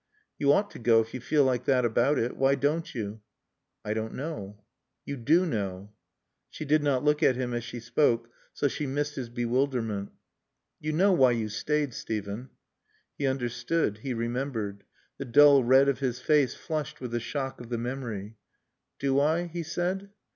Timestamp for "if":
1.01-1.13